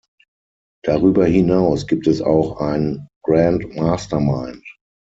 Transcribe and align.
Darüber 0.83 1.27
hinaus 1.27 1.85
gibt 1.85 2.07
es 2.07 2.23
auch 2.23 2.59
ein 2.59 3.07
„Grand 3.23 3.75
Mastermind“. 3.75 4.63